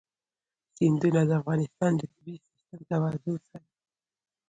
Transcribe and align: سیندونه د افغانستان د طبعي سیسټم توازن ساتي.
سیندونه 0.75 1.21
د 1.29 1.31
افغانستان 1.41 1.91
د 1.95 2.01
طبعي 2.11 2.35
سیسټم 2.45 2.79
توازن 2.89 3.35
ساتي. 3.49 3.75